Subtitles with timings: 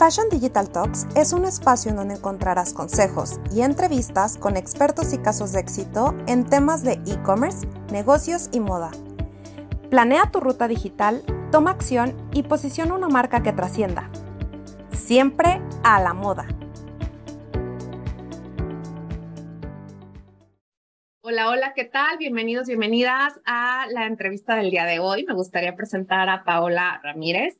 [0.00, 5.18] Fashion Digital Talks es un espacio en donde encontrarás consejos y entrevistas con expertos y
[5.18, 8.92] casos de éxito en temas de e-commerce, negocios y moda.
[9.90, 14.10] Planea tu ruta digital, toma acción y posiciona una marca que trascienda.
[14.92, 16.48] Siempre a la moda.
[21.20, 22.16] Hola, hola, ¿qué tal?
[22.16, 25.26] Bienvenidos, bienvenidas a la entrevista del día de hoy.
[25.26, 27.58] Me gustaría presentar a Paola Ramírez.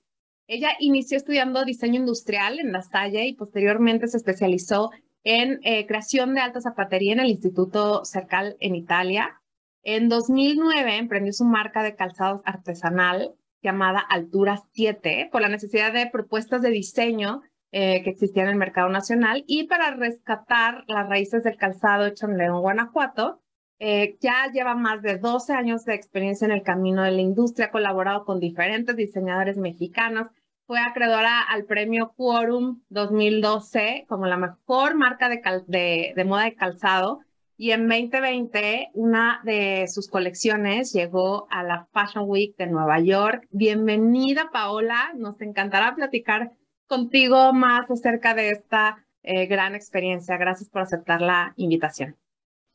[0.53, 4.91] Ella inició estudiando diseño industrial en La Salle y posteriormente se especializó
[5.23, 9.41] en eh, creación de alta zapatería en el Instituto Cercal en Italia.
[9.85, 16.09] En 2009 emprendió su marca de calzados artesanal llamada Altura 7 por la necesidad de
[16.09, 21.45] propuestas de diseño eh, que existían en el mercado nacional y para rescatar las raíces
[21.45, 23.41] del calzado hecho en León, Guanajuato.
[23.79, 27.67] Eh, ya lleva más de 12 años de experiencia en el camino de la industria,
[27.67, 30.27] ha colaborado con diferentes diseñadores mexicanos,
[30.71, 37.23] fue acreedora al premio Quorum 2012 como la mejor marca de, de, moda de calzado.
[37.57, 43.49] Y en 2020, una de sus colecciones llegó a la Fashion Week de Nueva York.
[43.51, 45.11] Bienvenida, Paola.
[45.17, 46.53] Nos encantará platicar
[46.87, 50.37] contigo más acerca de esta eh, gran experiencia.
[50.37, 52.17] Gracias por aceptar la invitación.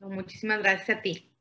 [0.01, 1.31] Muchísimas gracias a ti.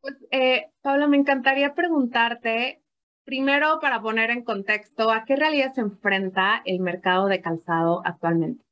[0.00, 2.82] Pues, eh, Paola, me encantaría preguntarte
[3.26, 8.64] primero, para poner en contexto, ¿a qué realidad se enfrenta el mercado de calzado actualmente?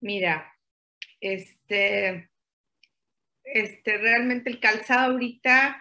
[0.00, 0.52] Mira,
[1.20, 2.28] este,
[3.44, 5.80] este, realmente el calzado ahorita,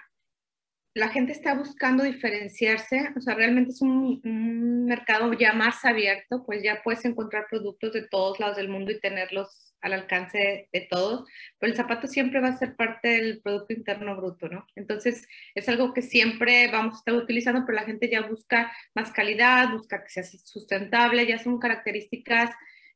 [0.93, 6.45] la gente está buscando diferenciarse, o sea, realmente es un, un mercado ya más abierto,
[6.45, 10.81] pues ya puedes encontrar productos de todos lados del mundo y tenerlos al alcance de
[10.89, 14.65] todos, pero el zapato siempre va a ser parte del Producto Interno Bruto, ¿no?
[14.75, 19.11] Entonces, es algo que siempre vamos a estar utilizando, pero la gente ya busca más
[19.11, 22.49] calidad, busca que sea sustentable, ya son características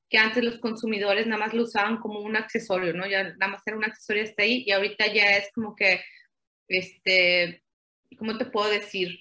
[0.09, 3.05] que antes los consumidores nada más lo usaban como un accesorio, ¿no?
[3.05, 6.01] Ya nada más era un accesorio hasta ahí y ahorita ya es como que,
[6.69, 7.63] este,
[8.17, 9.19] ¿cómo te puedo decir?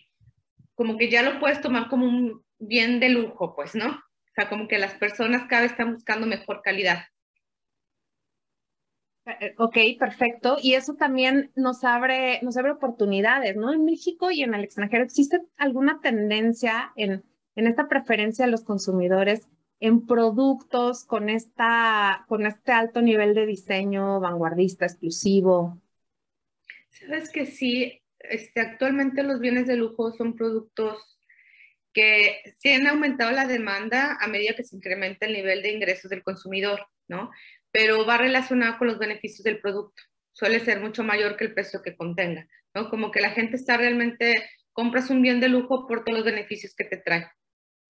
[0.77, 3.88] Como que ya lo puedes tomar como un bien de lujo, pues, ¿no?
[3.88, 7.06] O sea, como que las personas cada vez están buscando mejor calidad.
[9.26, 10.56] Eh, ok, perfecto.
[10.62, 13.72] Y eso también nos abre, nos abre oportunidades, ¿no?
[13.72, 17.25] En México y en el extranjero, ¿existe alguna tendencia en,
[17.56, 19.48] en esta preferencia de los consumidores
[19.81, 25.82] en productos con, esta, con este alto nivel de diseño vanguardista, exclusivo?
[26.91, 31.19] Sabes que sí, este, actualmente los bienes de lujo son productos
[31.92, 36.10] que sí han aumentado la demanda a medida que se incrementa el nivel de ingresos
[36.10, 37.31] del consumidor, ¿no?
[37.76, 40.03] Pero va relacionado con los beneficios del producto.
[40.32, 42.88] Suele ser mucho mayor que el precio que contenga, ¿no?
[42.88, 46.75] Como que la gente está realmente, compras un bien de lujo por todos los beneficios
[46.75, 47.31] que te trae,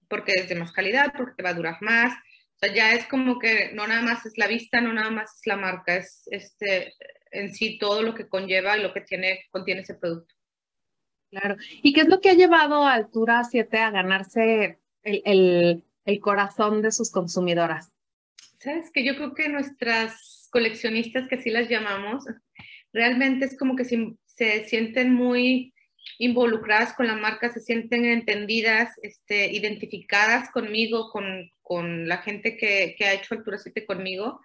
[0.08, 2.12] porque es de más calidad, porque te va a durar más.
[2.14, 5.36] O sea, ya es como que no nada más es la vista, no nada más
[5.36, 6.92] es la marca, es este,
[7.30, 10.34] en sí todo lo que conlleva y lo que tiene, contiene ese producto.
[11.30, 11.54] Claro.
[11.80, 16.20] ¿Y qué es lo que ha llevado a Altura 7 a ganarse el, el, el
[16.20, 17.92] corazón de sus consumidoras?
[18.66, 22.25] Sabes que yo creo que nuestras coleccionistas, que así las llamamos,
[22.93, 25.72] realmente es como que se, sienten muy
[26.19, 33.12] involucradas con la marca, se sienten entendidas, este, identificadas conmigo, con, la gente que, ha
[33.12, 34.41] hecho Altura 7 conmigo,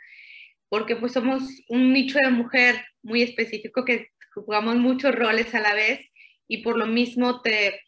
[0.69, 5.73] porque pues somos un nicho de mujer muy específico que jugamos muchos roles a la
[5.73, 5.99] vez
[6.47, 7.81] y por lo mismo te,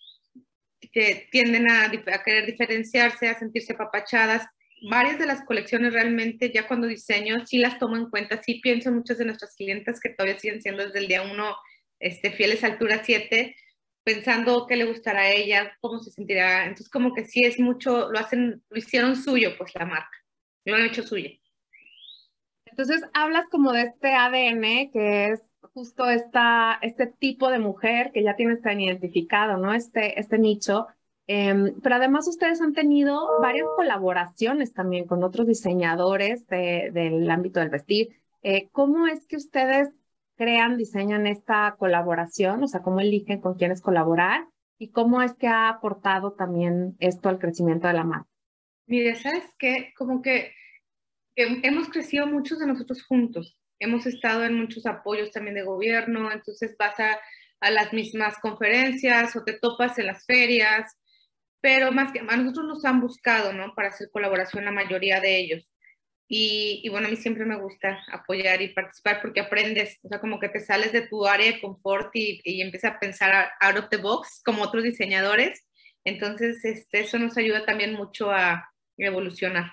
[1.32, 4.48] tienden a, a querer diferenciarse, a sentirse apapachadas
[4.90, 8.90] varias de las colecciones realmente ya cuando diseño sí las tomo en cuenta, sí pienso
[8.90, 11.56] en muchas de nuestras clientes que todavía siguen siendo desde el día uno
[12.00, 13.56] este, fieles a altura 7,
[14.04, 16.64] pensando qué le gustará a ella, cómo se sentirá.
[16.64, 20.18] Entonces como que sí es mucho, lo hacen, lo hicieron suyo pues la marca,
[20.66, 21.30] lo han hecho suyo.
[22.66, 25.42] Entonces hablas como de este ADN que es
[25.74, 29.74] justo esta, este tipo de mujer que ya tienes tan identificado, ¿no?
[29.74, 30.88] Este, este nicho
[31.26, 37.70] Em, pero además ustedes han tenido varias colaboraciones también con otros diseñadores del ámbito del
[37.70, 38.18] vestir.
[38.42, 39.90] Eh, ¿Cómo es que ustedes
[40.36, 42.64] crean, diseñan esta colaboración?
[42.64, 44.46] O sea, ¿cómo eligen con quiénes colaborar?
[44.78, 48.30] ¿Y cómo es que ha aportado también esto al crecimiento de la marca?
[48.86, 49.94] Mire, ¿sabes qué?
[49.98, 50.52] Como que
[51.36, 53.58] hemos crecido muchos de nosotros juntos.
[53.80, 57.18] Hemos estado en muchos apoyos también de gobierno, entonces vas a,
[57.62, 60.98] a las mismas conferencias o te topas en las ferias
[61.64, 63.74] pero más que a nosotros nos han buscado, ¿no?
[63.74, 65.66] Para hacer colaboración la mayoría de ellos.
[66.28, 70.20] Y, y, bueno, a mí siempre me gusta apoyar y participar porque aprendes, o sea,
[70.20, 73.78] como que te sales de tu área de confort y, y empiezas a pensar out
[73.78, 75.66] of the box como otros diseñadores
[76.04, 79.72] Entonces, este, eso nos ayuda también mucho a evolucionar.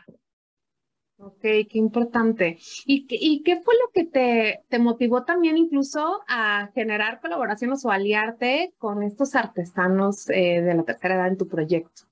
[1.23, 2.59] Ok, qué importante.
[2.87, 7.91] ¿Y, y qué fue lo que te, te motivó también incluso a generar colaboraciones o
[7.91, 12.05] aliarte con estos artesanos eh, de la tercera edad en tu proyecto?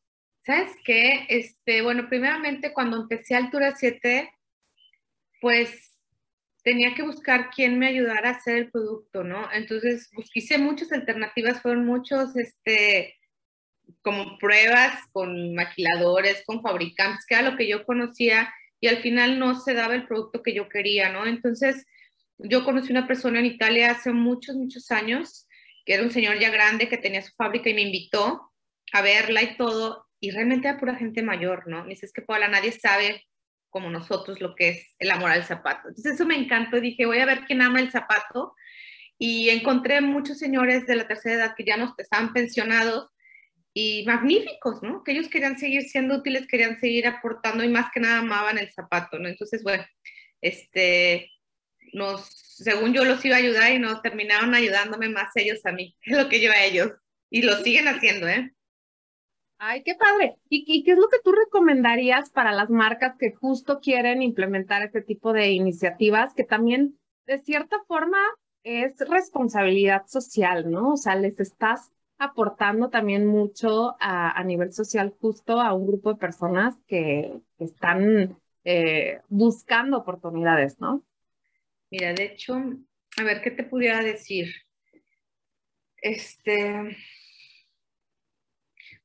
[0.44, 1.24] ¿Sabes qué?
[1.30, 4.30] Este, bueno, primeramente cuando empecé Altura 7,
[5.40, 6.02] pues
[6.62, 9.50] tenía que buscar quién me ayudara a hacer el producto, ¿no?
[9.52, 13.16] Entonces, hice muchas alternativas, fueron muchos, este,
[14.02, 19.38] como pruebas con maquiladores, con fabricantes, que era lo que yo conocía y al final
[19.38, 21.26] no se daba el producto que yo quería, ¿no?
[21.26, 21.86] Entonces,
[22.38, 25.48] yo conocí una persona en Italia hace muchos, muchos años,
[25.84, 28.52] que era un señor ya grande que tenía su fábrica y me invitó
[28.92, 31.82] a verla y todo, y realmente era pura gente mayor, ¿no?
[31.82, 33.26] Me dice, es que Paula, nadie sabe
[33.70, 35.88] como nosotros lo que es el amor al zapato.
[35.88, 38.54] Entonces eso me encantó, dije, voy a ver quién ama el zapato,
[39.18, 43.10] y encontré muchos señores de la tercera edad que ya no estaban pensionados,
[43.80, 45.04] y magníficos, ¿no?
[45.04, 48.72] Que ellos querían seguir siendo útiles, querían seguir aportando y más que nada amaban el
[48.72, 49.28] zapato, ¿no?
[49.28, 49.84] Entonces, bueno,
[50.40, 51.30] este,
[51.92, 52.26] nos,
[52.56, 56.16] según yo los iba a ayudar y no terminaron ayudándome más ellos a mí que
[56.16, 56.90] lo que yo a ellos.
[57.30, 58.52] Y lo siguen haciendo, ¿eh?
[59.58, 60.34] Ay, qué padre.
[60.48, 64.82] ¿Y, ¿Y, qué es lo que tú recomendarías para las marcas que justo quieren implementar
[64.82, 68.18] este tipo de iniciativas que también, de cierta forma,
[68.64, 70.94] es responsabilidad social, ¿no?
[70.94, 76.18] O sea, les estás aportando también mucho a, nivel social justo a un grupo de
[76.18, 81.04] personas que, están eh, buscando oportunidades, ¿no?
[81.90, 82.54] Mira, de hecho,
[83.16, 84.54] a ver, ¿qué te pudiera decir?
[85.96, 86.96] Este,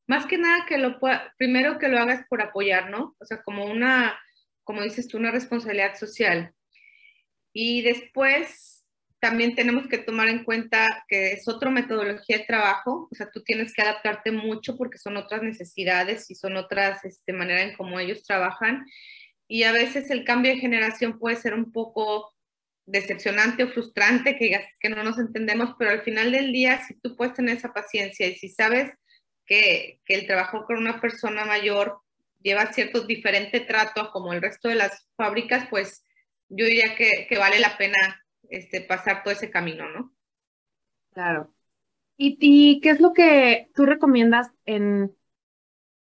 [0.08, 3.16] más que nada que lo pueda, primero que lo hagas por apoyar, ¿no?
[3.20, 4.20] O sea, como una,
[4.64, 6.54] como dices tú, una responsabilidad social.
[7.54, 8.83] Y después,
[9.24, 13.42] también tenemos que tomar en cuenta que es otra metodología de trabajo, o sea, tú
[13.42, 18.02] tienes que adaptarte mucho porque son otras necesidades y son otras este, maneras en cómo
[18.02, 18.86] ellos trabajan.
[19.48, 22.34] Y a veces el cambio de generación puede ser un poco
[22.86, 27.00] decepcionante o frustrante, que digas que no nos entendemos, pero al final del día, si
[27.00, 28.92] tú puedes tener esa paciencia y si sabes
[29.46, 32.02] que, que el trabajo con una persona mayor
[32.42, 36.04] lleva cierto diferente trato como el resto de las fábricas, pues
[36.50, 38.20] yo diría que, que vale la pena
[38.50, 40.14] este, pasar todo ese camino, ¿no?
[41.12, 41.54] Claro.
[42.16, 45.16] ¿Y, qué es lo que tú recomiendas en,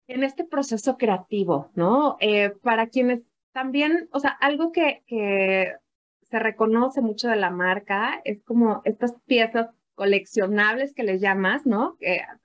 [0.07, 2.17] en este proceso creativo, ¿no?
[2.21, 3.23] Eh, para quienes
[3.53, 5.75] también, o sea, algo que, que
[6.23, 11.97] se reconoce mucho de la marca es como estas piezas coleccionables que les llamas, ¿no?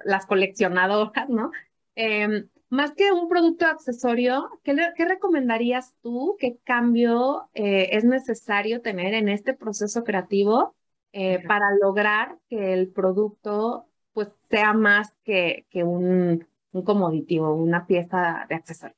[0.03, 1.51] las coleccionadoras, ¿no?
[1.95, 6.35] Em, más que un producto accesorio, ¿qué, qué recomendarías tú?
[6.39, 10.75] ¿Qué cambio eh, es necesario tener en este proceso creativo
[11.13, 17.87] eh, para lograr que el producto pues, sea más que, que un, un comoditivo, una
[17.87, 18.97] pieza de accesorio?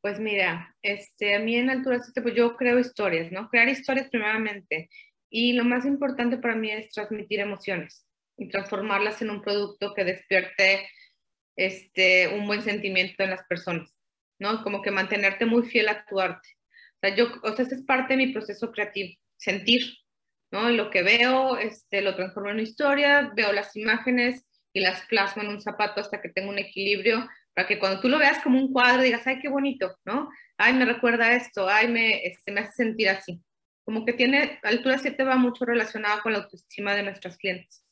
[0.00, 3.48] Pues mira, este, a mí en Altura pues yo creo historias, ¿no?
[3.48, 4.90] Crear historias primeramente.
[5.30, 8.04] Y lo más importante para mí es transmitir emociones
[8.36, 10.86] y transformarlas en un producto que despierte
[11.56, 13.94] este, un buen sentimiento en las personas,
[14.38, 14.62] ¿no?
[14.62, 16.48] Como que mantenerte muy fiel a tu arte.
[16.96, 19.82] O sea, yo, o sea, esa es parte de mi proceso creativo, sentir,
[20.50, 20.70] ¿no?
[20.70, 25.42] Lo que veo, este, lo transformo en una historia, veo las imágenes y las plasmo
[25.42, 28.58] en un zapato hasta que tenga un equilibrio, para que cuando tú lo veas como
[28.58, 30.28] un cuadro digas, ay, qué bonito, ¿no?
[30.56, 33.40] Ay, me recuerda esto, ay, me, este, me hace sentir así.
[33.84, 37.83] Como que tiene, altura 7 va mucho relacionada con la autoestima de nuestras clientes.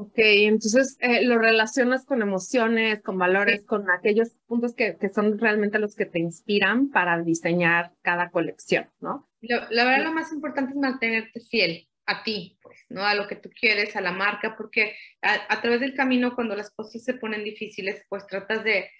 [0.00, 5.38] Ok, entonces eh, lo relacionas con emociones, con valores, con aquellos puntos que, que, son
[5.38, 9.28] realmente los que te inspiran para diseñar cada colección, ¿no?
[9.42, 13.04] la verdad lo más importante es mantenerte fiel a ti, pues, ¿no?
[13.04, 16.70] A lo que tú quieres, a la marca, porque a, través del camino, cuando las
[16.70, 18.90] cosas se ponen difíciles, pues tratas de,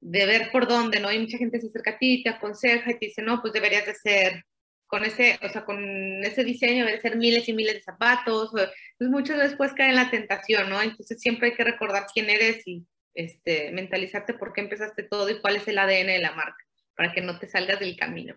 [0.00, 1.12] de ver por dónde, ¿no?
[1.12, 3.86] Y mucha gente se acerca a ti, te aconseja y te dice, no, pues deberías
[3.86, 4.44] de ser
[4.90, 5.78] con ese, o sea, con
[6.24, 10.10] ese diseño debe ser miles y miles de zapatos, pues muchos después caen en la
[10.10, 10.82] tentación, ¿no?
[10.82, 15.40] Entonces siempre hay que recordar quién eres y este, mentalizarte por qué empezaste todo y
[15.40, 16.58] cuál es el ADN de la marca,
[16.96, 18.34] para que no te salgas del camino.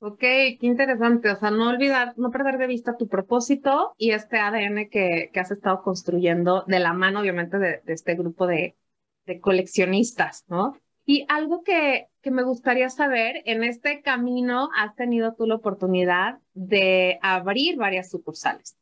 [0.00, 1.30] Ok, qué interesante.
[1.30, 5.40] O sea, no olvidar, no perder de vista tu propósito y este ADN que, que
[5.40, 8.74] has estado construyendo de la mano, obviamente, de, de este grupo de,
[9.26, 10.80] de coleccionistas, ¿no?
[11.04, 16.38] Y algo que, que me gustaría saber, en este camino has tenido tú la oportunidad
[16.52, 18.76] de abrir varias sucursales.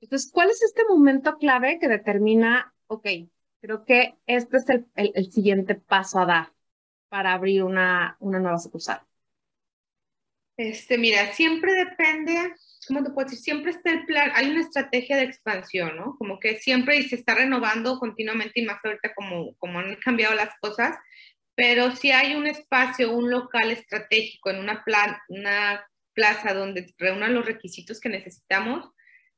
[0.00, 3.06] Entonces, ¿cuál es este momento clave que determina, ok,
[3.60, 6.52] creo que este es el, el, siguiente paso a dar
[7.08, 9.00] para abrir una, una nueva sucursal?
[10.56, 12.52] Este, mira, siempre depende,
[12.88, 13.38] ¿cómo te puedo decir?
[13.38, 16.16] Siempre está el plan, hay una estrategia de expansión, ¿no?
[16.18, 20.34] Como que siempre y se está renovando continuamente y más ahorita como, como han cambiado
[20.34, 20.96] las cosas,
[21.58, 24.84] pero si hay un espacio, un local estratégico en una,
[26.14, 28.88] plaza donde reúnan los requisitos que necesitamos,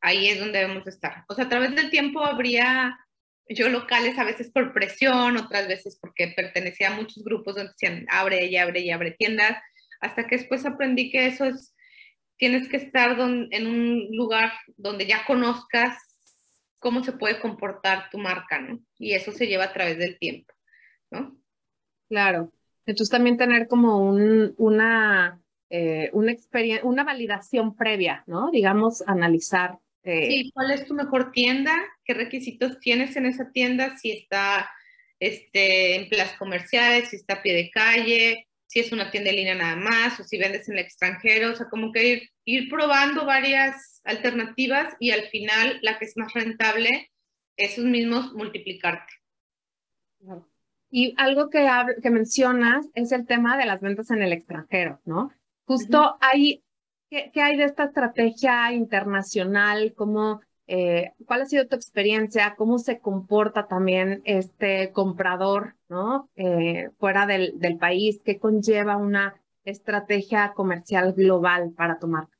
[0.03, 1.25] ahí es donde debemos estar.
[1.29, 2.95] O sea, a través del tiempo habría
[3.49, 8.05] yo locales a veces por presión, otras veces porque pertenecía a muchos grupos donde decían
[8.11, 9.57] abre y abre y abre tiendas,
[10.03, 11.75] hasta que después aprendí que eso es,
[12.37, 15.97] tienes que estar en un lugar donde ya conozcas
[16.81, 18.79] cómo se puede comportar tu marca, ¿no?
[18.99, 20.53] Y eso se lleva a través del tiempo,
[21.11, 21.40] ¿no?
[22.11, 22.52] Claro.
[22.85, 25.40] Entonces también tener como un, una,
[25.71, 28.50] eh, una experiencia, una validación previa, ¿no?
[28.50, 31.75] Digamos, analizar Sí, ¿cuál es tu mejor tienda?
[32.05, 33.99] ¿Qué requisitos tienes en esa tienda?
[33.99, 34.71] Si está
[35.19, 39.37] este, en plazas comerciales, si está a pie de calle, si es una tienda en
[39.37, 42.71] línea nada más, o si vendes en el extranjero, o sea, como que ir, ir
[42.71, 47.11] probando varias alternativas y al final la que es más rentable,
[47.57, 49.12] esos mismos multiplicarte.
[50.91, 51.69] Y algo que,
[52.03, 55.31] que mencionas es el tema de las ventas en el extranjero, ¿no?
[55.67, 56.65] Justo hay
[57.11, 59.95] ¿Qué, hay de esta estrategia internacional?
[59.97, 62.55] ¿Cómo, eh, ¿Cuál ha sido tu experiencia?
[62.57, 66.31] ¿Cómo se comporta también este comprador ¿no?
[66.37, 68.21] Eh, fuera del, del país?
[68.25, 72.39] ¿Qué conlleva una estrategia comercial global para tu marca?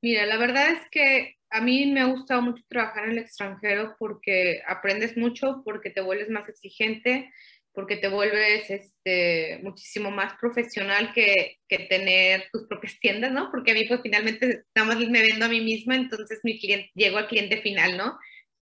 [0.00, 3.96] Mira, la verdad es que a mí me ha gustado mucho trabajar en el extranjero
[3.98, 7.30] porque aprendes mucho, porque te vuelves más exigente,
[7.72, 13.50] porque te vuelves este, muchísimo más profesional que, que, tener tus propias tiendas, ¿no?
[13.50, 16.90] Porque a mí pues finalmente nada más me vendo a mí misma, entonces mi cliente,
[16.94, 18.18] llego al cliente final, ¿no?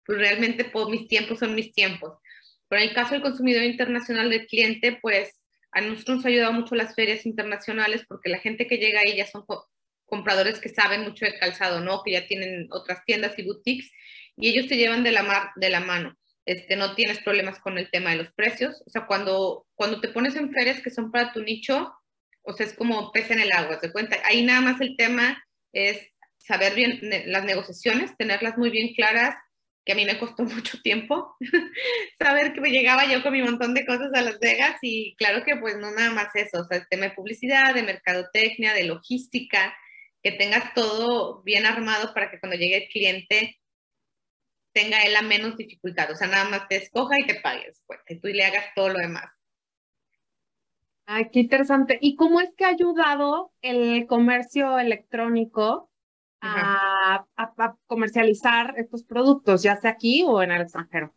[0.07, 2.19] Pues realmente pues, mis tiempos son mis tiempos.
[2.69, 5.41] Pero en el caso del consumidor internacional del cliente, pues
[5.73, 9.17] a nosotros nos ha ayudado mucho las ferias internacionales porque la gente que llega ahí
[9.17, 9.45] ya son
[10.11, 12.03] compradores que saben mucho de calzado, ¿no?
[12.03, 13.91] Que ya tienen otras tiendas y boutiques
[14.37, 16.19] y ellos te llevan de la, mar, de la mano
[16.51, 18.83] este, no tienes problemas con el tema de los precios.
[18.85, 21.93] O sea, cuando, cuando te pones en ferias que son para tu nicho,
[22.43, 24.17] o sea, es como pez en el agua, ¿se cuenta?
[24.25, 25.41] Ahí nada más el tema
[25.73, 26.01] es
[26.39, 29.37] saber bien las negociaciones, tenerlas muy bien claras,
[29.85, 31.37] que a mí me costó mucho tiempo,
[32.19, 35.45] saber que me llegaba yo con mi montón de cosas a Las Vegas y claro
[35.45, 38.85] que pues no nada más eso, o sea, el tema de publicidad, de mercadotecnia, de
[38.85, 39.73] logística,
[40.23, 43.61] que tengas todo bien armado para que cuando llegue el cliente
[44.73, 46.11] tenga él la menos dificultad.
[46.11, 48.91] O sea, nada más te escoja y te pagues, pues, y tú le hagas todo
[48.91, 49.31] lo demás.
[51.07, 51.99] Ay, qué interesante.
[52.01, 55.91] ¿Y cómo es que ha ayudado el comercio electrónico
[56.41, 57.27] a,
[57.87, 61.13] comercializar estos productos, ya sea aquí o en el extranjero?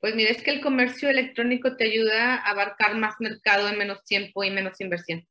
[0.00, 4.04] Pues mira, es que el comercio electrónico te ayuda a abarcar más mercado en menos
[4.04, 5.26] tiempo y menos inversión.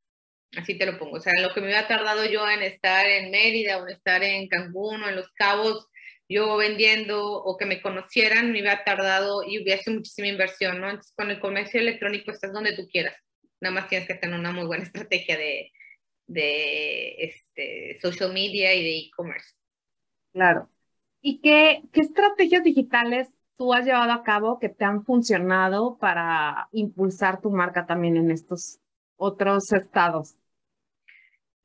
[0.58, 1.18] Así te lo pongo.
[1.18, 4.24] O sea, lo que me hubiera tardado yo en estar en Mérida o en estar
[4.24, 5.90] en Cancún o en Los Cabos
[6.30, 10.90] yo vendiendo o que me conocieran, me hubiera tardado y hubiese muchísima inversión, ¿no?
[10.90, 13.16] Entonces, con el comercio electrónico estás donde tú quieras.
[13.62, 15.72] Nada más tienes que tener una muy buena estrategia de,
[16.28, 19.54] de este, social media y de e-commerce.
[20.34, 20.70] Claro.
[21.22, 26.68] ¿Y qué, qué estrategias digitales tú has llevado a cabo que te han funcionado para
[26.72, 28.80] impulsar tu marca también en estos
[29.18, 30.36] otros estados?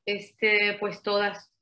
[0.09, 1.53] Este, pues todas.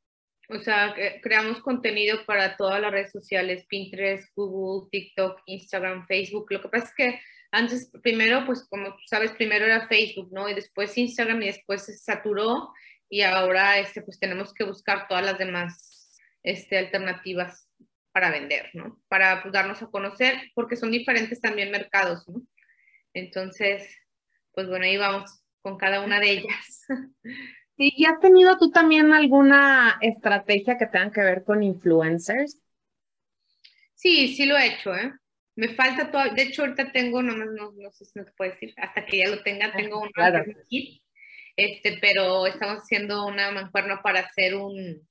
[0.49, 6.47] O sea, creamos contenido para todas las redes sociales, Pinterest, Google, TikTok, Instagram, Facebook.
[6.51, 10.49] Lo que pasa es que antes, primero, pues como tú sabes, primero era Facebook, ¿no?
[10.49, 12.73] Y después Instagram y después se saturó
[13.09, 17.69] y ahora, este, pues tenemos que buscar todas las demás este, alternativas
[18.13, 19.03] para vender, ¿no?
[19.09, 22.43] Para pues, darnos a conocer, porque son diferentes también mercados, ¿no?
[23.13, 23.93] Entonces,
[24.53, 26.87] pues bueno, ahí vamos con cada una de ellas.
[27.77, 32.59] Sí, ¿y has tenido tú también alguna estrategia que tenga que ver con influencers?
[33.95, 35.13] Sí, sí lo he hecho, ¿eh?
[35.57, 38.51] Me falta todo, de hecho ahorita tengo, no, no, no sé si no te puedo
[38.53, 40.45] decir, hasta que ya lo tenga, ah, tengo un claro.
[41.57, 45.07] este, pero estamos haciendo una mancuerna para hacer un,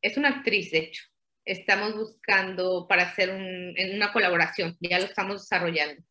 [0.00, 1.02] es una actriz, de hecho,
[1.44, 6.02] estamos buscando para hacer un, en una colaboración, ya lo estamos desarrollando.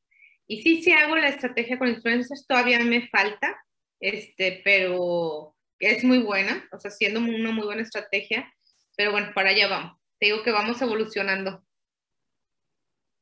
[0.46, 3.56] Y sí, sí hago la estrategia con influencers, todavía me falta,
[4.00, 8.52] este, pero es muy buena, o sea, siendo una muy buena estrategia,
[8.96, 9.98] pero bueno, para allá vamos.
[10.20, 11.64] Te digo que vamos evolucionando.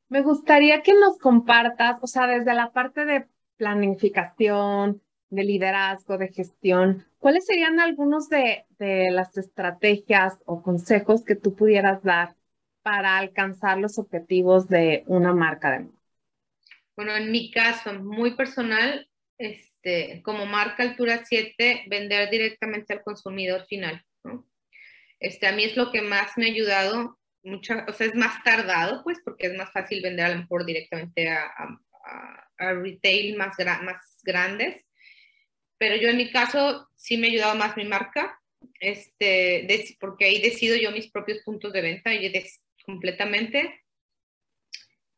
[0.08, 6.28] Me gustaría que nos compartas, o sea, desde la parte de planificación, de liderazgo, de
[6.28, 12.36] gestión, ¿cuáles serían algunos de, de las estrategias o consejos que tú pudieras dar
[12.82, 15.96] para alcanzar los objetivos de una marca de moda?
[16.94, 23.02] Bueno, en mi caso, muy personal, es este, como marca Altura 7, vender directamente al
[23.02, 24.04] consumidor final.
[24.24, 24.44] ¿no?
[25.20, 28.42] Este, a mí es lo que más me ha ayudado, mucha, o sea, es más
[28.42, 33.36] tardado, pues, porque es más fácil vender a lo mejor directamente a, a, a retail
[33.36, 34.84] más, más grandes.
[35.78, 38.40] Pero yo en mi caso sí me ha ayudado más mi marca,
[38.80, 39.68] este,
[40.00, 42.32] porque ahí decido yo mis propios puntos de venta y
[42.84, 43.84] completamente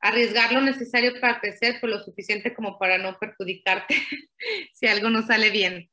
[0.00, 3.94] arriesgar lo necesario para crecer, por lo suficiente como para no perjudicarte
[4.74, 5.90] si algo no sale bien.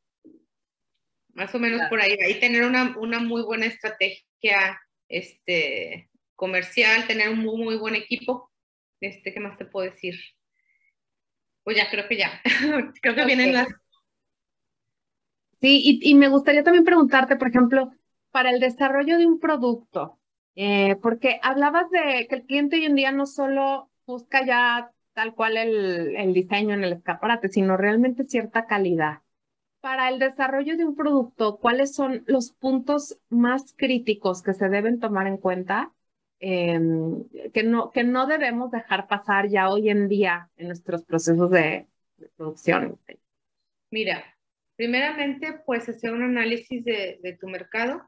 [1.34, 2.18] Más o menos por ahí.
[2.26, 8.52] Ahí tener una, una, muy buena estrategia este, comercial, tener un muy, muy buen equipo.
[9.02, 10.16] Este, ¿Qué más te puedo decir?
[11.64, 12.42] Pues ya, creo que ya.
[13.02, 13.68] creo que vienen las...
[15.60, 17.92] Sí, y, y, me gustaría también preguntarte, por ejemplo,
[18.32, 20.20] para el desarrollo de un producto,
[20.56, 25.34] eh, porque hablabas de que el cliente hoy en día no solo busca ya tal
[25.34, 29.20] cual el, el diseño en el escaparate, sino realmente cierta calidad.
[29.80, 35.00] Para el desarrollo de un producto, ¿cuáles son los puntos más críticos que se deben
[35.00, 35.94] tomar en cuenta
[36.40, 36.80] eh,
[37.54, 41.88] que, no, que no debemos dejar pasar ya hoy en día en nuestros procesos de,
[42.18, 43.00] de producción?
[43.90, 44.24] Mira,
[44.76, 48.02] primeramente, pues hacer un análisis de, de, tu mercado,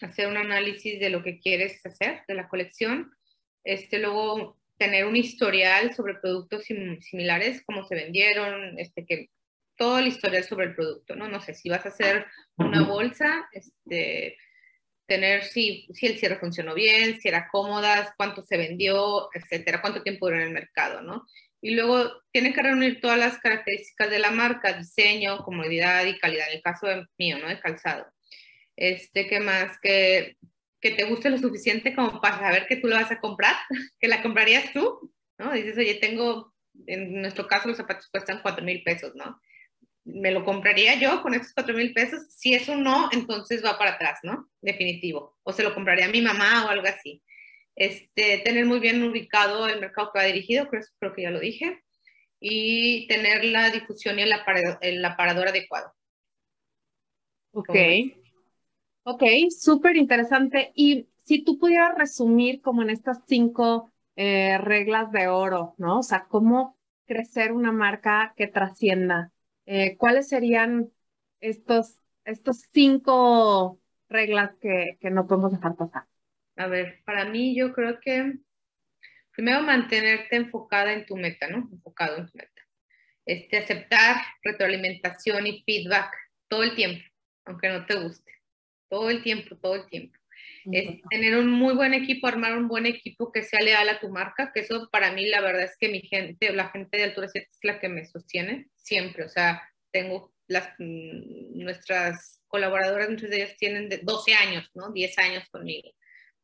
[0.00, 3.10] hacer un análisis de lo que quieres hacer, de la colección.
[3.64, 9.30] Este, luego, tener un historial sobre productos similares, cómo se vendieron, este, que
[9.76, 11.28] todo el historial sobre el producto, ¿no?
[11.28, 14.36] No sé, si vas a hacer una bolsa, este,
[15.06, 20.02] tener si, si el cierre funcionó bien, si era cómoda, cuánto se vendió, etcétera, cuánto
[20.02, 21.26] tiempo duró en el mercado, ¿no?
[21.60, 26.48] Y luego tiene que reunir todas las características de la marca, diseño, comodidad y calidad,
[26.48, 26.86] en el caso
[27.18, 27.48] mío, ¿no?
[27.48, 28.06] De calzado.
[28.76, 29.78] Este, ¿qué más?
[29.80, 30.36] Que
[30.86, 33.54] que te guste lo suficiente como para saber que tú lo vas a comprar,
[34.00, 35.52] que la comprarías tú, ¿no?
[35.52, 36.54] Dices, oye, tengo,
[36.86, 39.40] en nuestro caso los zapatos cuestan 4 mil pesos, ¿no?
[40.04, 42.22] ¿Me lo compraría yo con esos 4 mil pesos?
[42.30, 44.48] Si eso no, entonces va para atrás, ¿no?
[44.60, 45.36] Definitivo.
[45.42, 47.22] O se lo compraría a mi mamá o algo así.
[47.74, 51.40] Este, tener muy bien ubicado el mercado que va dirigido, creo, creo que ya lo
[51.40, 51.82] dije,
[52.38, 55.92] y tener la difusión y el aparador, el aparador adecuado.
[57.52, 57.74] Ok.
[59.08, 59.22] Ok,
[59.56, 60.72] súper interesante.
[60.74, 66.00] Y si tú pudieras resumir como en estas cinco eh, reglas de oro, ¿no?
[66.00, 69.30] O sea, cómo crecer una marca que trascienda.
[69.64, 70.90] Eh, ¿Cuáles serían
[71.38, 76.02] estos, estos cinco reglas que, que no podemos dejar pasar?
[76.56, 78.40] A ver, para mí yo creo que
[79.30, 81.68] primero mantenerte enfocada en tu meta, ¿no?
[81.70, 82.62] Enfocado en tu meta.
[83.24, 86.12] Este, aceptar retroalimentación y feedback
[86.48, 87.04] todo el tiempo,
[87.44, 88.36] aunque no te guste
[88.88, 90.18] todo el tiempo, todo el tiempo.
[90.72, 94.08] Es tener un muy buen equipo, armar un buen equipo que sea leal a tu
[94.08, 97.28] marca, que eso para mí la verdad es que mi gente, la gente de Altura
[97.28, 103.30] 7 es la que me sostiene siempre, o sea, tengo las, mm, nuestras colaboradoras, muchas
[103.30, 104.92] de ellas tienen de 12 años, ¿no?
[104.92, 105.90] 10 años conmigo.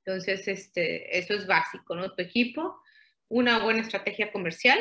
[0.05, 2.13] Entonces, este, eso es básico, ¿no?
[2.13, 2.81] Tu equipo,
[3.29, 4.81] una buena estrategia comercial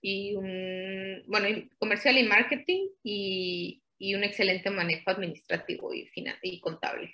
[0.00, 6.60] y un, bueno, comercial y marketing y, y un excelente manejo administrativo y, final, y
[6.60, 7.12] contable.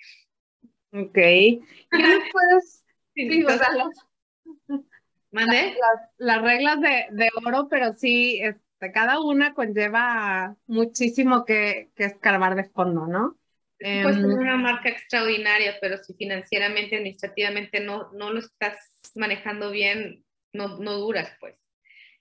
[0.91, 1.13] Ok.
[1.13, 1.59] ¿Qué
[2.31, 2.83] puedes?
[3.13, 3.95] Sí, o sea, las,
[5.31, 5.75] ¿Mande?
[5.79, 12.05] Las, las, reglas de, de, oro, pero sí, este, cada una conlleva muchísimo que, que
[12.05, 13.37] escarbar de fondo, ¿no?
[13.81, 18.77] Puedes tener una marca extraordinaria, pero si financieramente, administrativamente no, no lo estás
[19.15, 21.55] manejando bien, no, no duras, pues.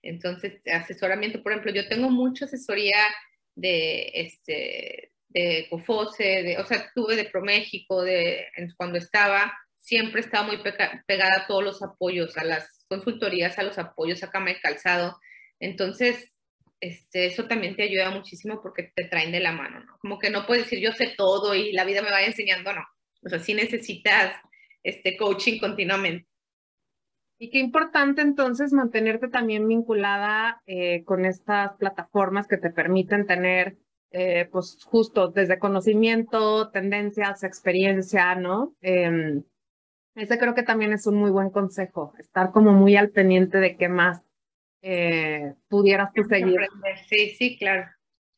[0.01, 2.97] Entonces, asesoramiento, por ejemplo, yo tengo mucha asesoría
[3.55, 10.47] de, este, de Cofose, de, o sea, tuve de ProMéxico, de, cuando estaba, siempre estaba
[10.47, 10.59] muy
[11.07, 15.19] pegada a todos los apoyos, a las consultorías, a los apoyos a cama y calzado.
[15.59, 16.33] Entonces,
[16.81, 19.99] este, eso también te ayuda muchísimo porque te traen de la mano, ¿no?
[20.01, 22.85] Como que no puedes decir yo sé todo y la vida me vaya enseñando, no.
[23.23, 24.35] O sea, sí necesitas
[24.83, 26.30] este coaching continuamente.
[27.43, 33.79] Y qué importante entonces mantenerte también vinculada eh, con estas plataformas que te permiten tener,
[34.11, 38.75] eh, pues justo desde conocimiento, tendencias, experiencia, ¿no?
[38.83, 39.43] Eh,
[40.17, 43.77] ese creo que también es un muy buen consejo, estar como muy al pendiente de
[43.79, 44.23] qué más
[44.83, 46.61] eh, pudieras tú seguir.
[47.09, 47.89] Sí, sí, claro.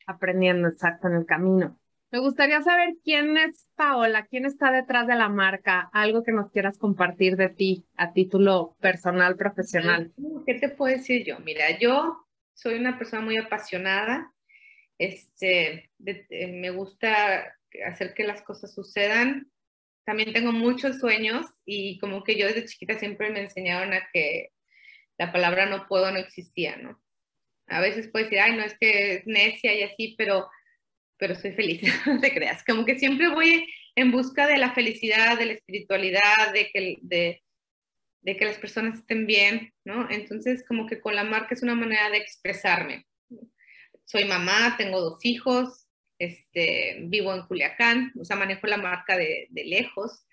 [0.07, 1.77] Aprendiendo exacto en el camino.
[2.13, 6.51] Me gustaría saber quién es Paola, quién está detrás de la marca, algo que nos
[6.51, 10.13] quieras compartir de ti a título personal, profesional.
[10.47, 11.39] ¿Qué te puedo decir yo?
[11.39, 14.31] Mira, yo soy una persona muy apasionada,
[14.99, 19.51] este, me gusta hacer que las cosas sucedan.
[20.05, 24.51] También tengo muchos sueños y como que yo desde chiquita siempre me enseñaron a que
[25.17, 27.03] la palabra no puedo no existía, ¿no?
[27.69, 30.51] A veces puedes decir, ay, no es que es necia y así, pero,
[31.23, 32.65] pero soy feliz, no te creas.
[32.65, 38.59] Como que siempre voy en busca de la felicidad, de la espiritualidad, de que, las
[38.59, 40.11] personas estén bien, ¿no?
[40.11, 43.07] Entonces, como que con la marca es una manera de expresarme.
[44.05, 45.87] Soy mamá, tengo dos hijos,
[46.19, 50.27] este, vivo en Culiacán, o sea, manejo la marca de, de lejos.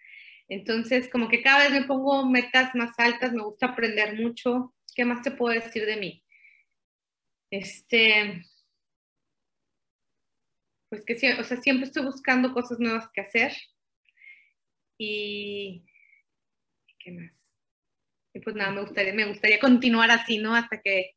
[0.48, 4.74] Entonces, como que cada vez me pongo metas más altas, me gusta aprender mucho.
[4.96, 6.24] ¿Qué más te puedo decir de mí?
[7.52, 8.44] Este,
[10.90, 13.54] pues que o sea, siempre estoy buscando cosas nuevas que hacer.
[14.98, 15.86] Y,
[17.00, 17.34] ¿qué más?
[18.34, 20.56] Y pues nada, me gustaría, me gustaría continuar así, ¿no?
[20.56, 21.12] Hasta que,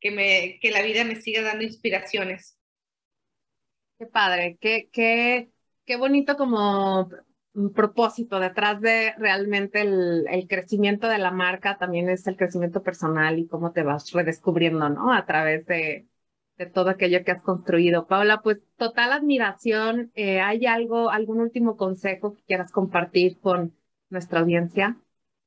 [0.00, 2.58] que, me, que la vida me siga dando inspiraciones.
[3.98, 5.50] Qué padre, qué, qué,
[5.86, 7.08] qué bonito como
[7.74, 13.38] propósito detrás de realmente el, el, crecimiento de la marca, también es el crecimiento personal
[13.38, 15.14] y cómo te vas redescubriendo, ¿no?
[15.14, 16.06] A través de,
[16.56, 18.06] de todo aquello que has construido.
[18.06, 20.10] Paula, pues total admiración.
[20.14, 23.76] Eh, ¿Hay algo, algún último consejo que quieras compartir con
[24.08, 24.96] nuestra audiencia?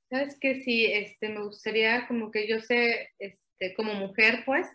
[0.10, 4.68] Sabes que sí, este, me gustaría como que yo sé, este, como mujer, pues,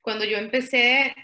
[0.00, 1.14] cuando yo empecé,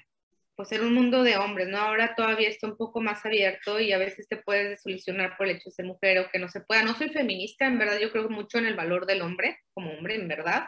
[0.55, 1.79] pues era un mundo de hombres, ¿no?
[1.79, 5.57] Ahora todavía está un poco más abierto y a veces te puedes solucionar por el
[5.57, 6.83] hecho de ser mujer o que no se pueda.
[6.83, 10.15] No soy feminista, en verdad, yo creo mucho en el valor del hombre, como hombre,
[10.17, 10.67] en verdad,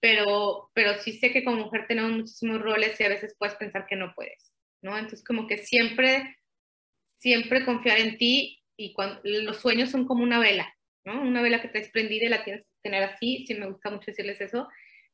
[0.00, 3.86] pero, pero sí sé que como mujer tenemos muchísimos roles y a veces puedes pensar
[3.86, 4.96] que no puedes, ¿no?
[4.96, 6.36] Entonces como que siempre,
[7.06, 11.20] siempre confiar en ti y cuando, los sueños son como una vela, ¿no?
[11.20, 14.06] Una vela que te prendida y la tienes que tener así, sí me gusta mucho
[14.06, 14.68] decirles eso,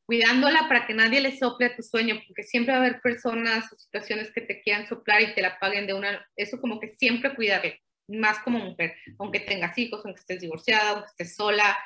[0.07, 3.73] cuidándola para que nadie le sople a tu sueño, porque siempre va a haber personas
[3.73, 6.89] o situaciones que te quieran soplar y te la paguen de una, eso como que
[6.89, 11.77] siempre cuidarle, más como mujer, aunque tengas hijos, aunque estés divorciada, aunque estés sola,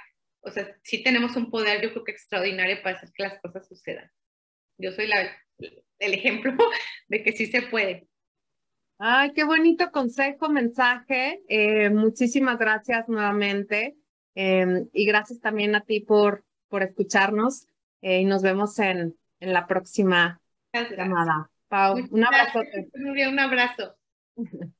[0.42, 3.66] o sea, sí tenemos un poder, yo creo que extraordinario para hacer que las cosas
[3.66, 4.10] sucedan.
[4.78, 5.30] Yo soy la,
[5.98, 6.52] el ejemplo
[7.08, 8.08] de que sí se puede.
[8.98, 11.42] Ay, qué bonito consejo, mensaje.
[11.48, 13.96] Eh, muchísimas gracias nuevamente.
[14.34, 17.66] Em, y gracias también a ti por, por escucharnos.
[18.02, 20.40] Eh, y nos vemos en, en la próxima
[20.72, 21.50] llamada.
[21.68, 22.62] Pau, un abrazo.
[22.94, 23.96] Un abrazo.